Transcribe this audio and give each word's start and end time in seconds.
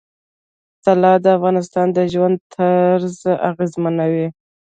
طلا 0.85 1.13
د 1.23 1.25
افغانانو 1.37 1.91
د 1.95 1.99
ژوند 2.13 2.37
طرز 2.53 3.15
اغېزمنوي. 3.49 4.27